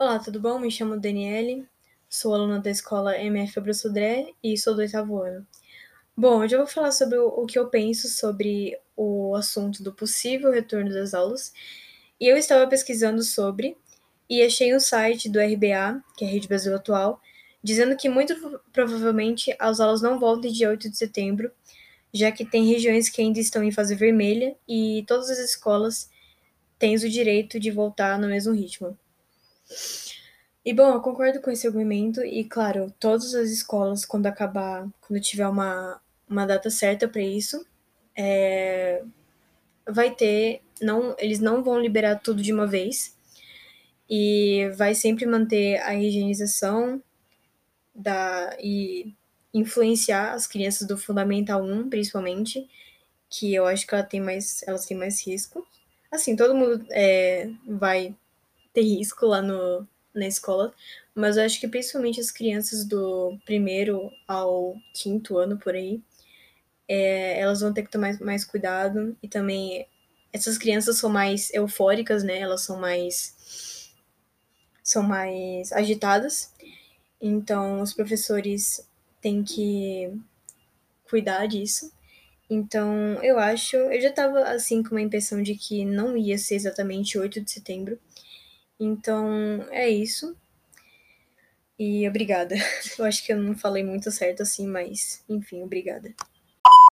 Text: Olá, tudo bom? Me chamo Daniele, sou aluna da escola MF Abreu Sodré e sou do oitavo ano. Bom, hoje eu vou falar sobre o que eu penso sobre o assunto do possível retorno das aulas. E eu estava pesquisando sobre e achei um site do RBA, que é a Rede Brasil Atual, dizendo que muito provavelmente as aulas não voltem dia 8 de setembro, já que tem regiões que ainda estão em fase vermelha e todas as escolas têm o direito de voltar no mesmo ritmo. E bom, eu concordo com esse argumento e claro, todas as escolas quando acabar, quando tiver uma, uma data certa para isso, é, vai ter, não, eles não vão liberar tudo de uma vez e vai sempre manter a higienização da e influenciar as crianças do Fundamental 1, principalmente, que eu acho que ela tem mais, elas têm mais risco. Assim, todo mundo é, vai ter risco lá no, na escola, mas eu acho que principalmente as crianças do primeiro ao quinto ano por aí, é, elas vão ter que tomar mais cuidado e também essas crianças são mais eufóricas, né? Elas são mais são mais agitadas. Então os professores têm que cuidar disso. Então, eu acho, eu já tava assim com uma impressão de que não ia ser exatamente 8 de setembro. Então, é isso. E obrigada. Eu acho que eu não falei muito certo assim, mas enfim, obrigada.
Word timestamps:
Olá, 0.00 0.20
tudo 0.20 0.38
bom? 0.38 0.60
Me 0.60 0.70
chamo 0.70 0.96
Daniele, 0.96 1.66
sou 2.08 2.32
aluna 2.32 2.60
da 2.60 2.70
escola 2.70 3.18
MF 3.18 3.58
Abreu 3.58 3.74
Sodré 3.74 4.32
e 4.40 4.56
sou 4.56 4.72
do 4.72 4.80
oitavo 4.80 5.20
ano. 5.20 5.44
Bom, 6.16 6.38
hoje 6.38 6.54
eu 6.54 6.60
vou 6.60 6.68
falar 6.68 6.92
sobre 6.92 7.18
o 7.18 7.44
que 7.46 7.58
eu 7.58 7.68
penso 7.68 8.06
sobre 8.08 8.78
o 8.96 9.34
assunto 9.34 9.82
do 9.82 9.92
possível 9.92 10.52
retorno 10.52 10.90
das 10.90 11.14
aulas. 11.14 11.52
E 12.20 12.28
eu 12.28 12.36
estava 12.36 12.68
pesquisando 12.68 13.24
sobre 13.24 13.76
e 14.30 14.40
achei 14.40 14.72
um 14.72 14.78
site 14.78 15.28
do 15.28 15.40
RBA, 15.40 16.00
que 16.16 16.24
é 16.24 16.28
a 16.28 16.30
Rede 16.30 16.46
Brasil 16.46 16.76
Atual, 16.76 17.20
dizendo 17.60 17.96
que 17.96 18.08
muito 18.08 18.62
provavelmente 18.72 19.52
as 19.58 19.80
aulas 19.80 20.00
não 20.00 20.16
voltem 20.16 20.52
dia 20.52 20.70
8 20.70 20.88
de 20.88 20.96
setembro, 20.96 21.50
já 22.14 22.30
que 22.30 22.44
tem 22.44 22.64
regiões 22.66 23.08
que 23.08 23.20
ainda 23.20 23.40
estão 23.40 23.64
em 23.64 23.72
fase 23.72 23.96
vermelha 23.96 24.56
e 24.68 25.04
todas 25.08 25.28
as 25.28 25.40
escolas 25.40 26.08
têm 26.78 26.94
o 26.94 27.10
direito 27.10 27.58
de 27.58 27.72
voltar 27.72 28.16
no 28.16 28.28
mesmo 28.28 28.52
ritmo. 28.54 28.96
E 30.64 30.74
bom, 30.74 30.92
eu 30.92 31.00
concordo 31.00 31.40
com 31.40 31.50
esse 31.50 31.66
argumento 31.66 32.22
e 32.22 32.44
claro, 32.44 32.92
todas 33.00 33.34
as 33.34 33.50
escolas 33.50 34.04
quando 34.04 34.26
acabar, 34.26 34.86
quando 35.00 35.20
tiver 35.20 35.48
uma, 35.48 36.00
uma 36.28 36.46
data 36.46 36.68
certa 36.68 37.08
para 37.08 37.22
isso, 37.22 37.64
é, 38.14 39.02
vai 39.88 40.14
ter, 40.14 40.60
não, 40.82 41.16
eles 41.18 41.40
não 41.40 41.62
vão 41.62 41.80
liberar 41.80 42.16
tudo 42.16 42.42
de 42.42 42.52
uma 42.52 42.66
vez 42.66 43.16
e 44.10 44.70
vai 44.76 44.94
sempre 44.94 45.26
manter 45.26 45.80
a 45.82 45.94
higienização 45.94 47.02
da 47.94 48.56
e 48.60 49.14
influenciar 49.52 50.32
as 50.34 50.46
crianças 50.46 50.86
do 50.86 50.96
Fundamental 50.98 51.62
1, 51.62 51.88
principalmente, 51.88 52.68
que 53.30 53.54
eu 53.54 53.66
acho 53.66 53.86
que 53.86 53.94
ela 53.94 54.04
tem 54.04 54.20
mais, 54.20 54.62
elas 54.66 54.86
têm 54.86 54.96
mais 54.96 55.26
risco. 55.26 55.66
Assim, 56.10 56.36
todo 56.36 56.54
mundo 56.54 56.86
é, 56.90 57.50
vai 57.66 58.14
ter 58.72 58.82
risco 58.82 59.26
lá 59.26 59.42
no, 59.42 59.86
na 60.14 60.26
escola, 60.26 60.74
mas 61.14 61.36
eu 61.36 61.44
acho 61.44 61.60
que 61.60 61.68
principalmente 61.68 62.20
as 62.20 62.30
crianças 62.30 62.84
do 62.84 63.38
primeiro 63.44 64.10
ao 64.26 64.74
quinto 64.94 65.38
ano 65.38 65.58
por 65.58 65.74
aí, 65.74 66.02
é, 66.88 67.40
elas 67.40 67.60
vão 67.60 67.72
ter 67.72 67.82
que 67.82 67.90
tomar 67.90 68.18
mais 68.20 68.44
cuidado 68.44 69.16
e 69.22 69.28
também 69.28 69.86
essas 70.32 70.58
crianças 70.58 70.98
são 70.98 71.10
mais 71.10 71.52
eufóricas, 71.52 72.22
né? 72.22 72.38
Elas 72.38 72.62
são 72.62 72.78
mais 72.78 73.92
são 74.82 75.02
mais 75.02 75.72
agitadas. 75.72 76.52
Então 77.20 77.82
os 77.82 77.92
professores 77.92 78.86
têm 79.20 79.42
que 79.42 80.12
cuidar 81.08 81.46
disso. 81.46 81.92
Então, 82.50 83.22
eu 83.22 83.38
acho, 83.38 83.76
eu 83.76 84.00
já 84.00 84.10
tava 84.10 84.40
assim 84.44 84.82
com 84.82 84.92
uma 84.92 85.02
impressão 85.02 85.42
de 85.42 85.54
que 85.54 85.84
não 85.84 86.16
ia 86.16 86.38
ser 86.38 86.54
exatamente 86.54 87.18
8 87.18 87.40
de 87.42 87.50
setembro. 87.50 87.98
Então, 88.80 89.62
é 89.70 89.88
isso. 89.88 90.36
E 91.78 92.06
obrigada. 92.08 92.54
Eu 92.98 93.04
acho 93.06 93.24
que 93.24 93.32
eu 93.32 93.40
não 93.40 93.54
falei 93.56 93.82
muito 93.84 94.10
certo 94.10 94.42
assim, 94.42 94.66
mas 94.66 95.24
enfim, 95.28 95.62
obrigada. 95.62 96.14